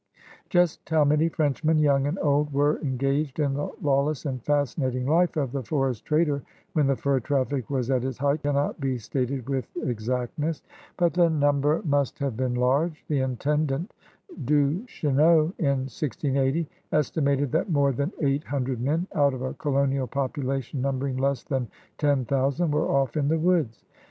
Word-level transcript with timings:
Just 0.49 0.89
how 0.89 1.05
many 1.05 1.29
Frenchmen, 1.29 1.77
young 1.77 2.07
and 2.07 2.17
old, 2.23 2.51
were 2.51 2.79
engaged 2.79 3.39
in 3.39 3.53
the 3.53 3.69
lawless 3.83 4.25
and 4.25 4.41
fascinating 4.41 5.05
life 5.05 5.37
of 5.37 5.51
the 5.51 5.61
forest 5.61 6.05
trader 6.07 6.41
when 6.73 6.87
the 6.87 6.95
fur 6.95 7.19
traffic 7.19 7.69
was 7.69 7.91
at 7.91 8.03
its 8.03 8.17
height 8.17 8.41
cannot 8.41 8.79
be 8.79 8.97
stated 8.97 9.47
with 9.47 9.67
exactness. 9.83 10.63
But 10.97 11.13
the 11.13 11.29
number 11.29 11.75
THE 11.75 11.83
COUREUBS 11.83 11.83
DE 11.83 11.83
BOIS 11.83 11.83
16S 11.83 11.91
must 11.91 12.19
have 12.19 12.37
been 12.37 12.53
large. 12.55 13.05
The 13.09 13.19
intendant 13.19 13.93
Duches 14.43 15.03
neau, 15.13 15.53
in 15.59 15.85
1680, 15.85 16.67
estimated 16.91 17.51
that 17.51 17.69
more 17.69 17.91
than 17.91 18.11
eight 18.21 18.45
hundred 18.45 18.81
men, 18.81 19.05
out 19.13 19.35
of 19.35 19.43
a 19.43 19.53
colonial 19.53 20.07
population 20.07 20.81
number 20.81 21.05
ing 21.09 21.17
less 21.17 21.43
than 21.43 21.67
ten 21.99 22.25
thousand, 22.25 22.71
were 22.71 22.89
off 22.89 23.15
in 23.15 23.27
the 23.27 23.37
woods. 23.37 23.85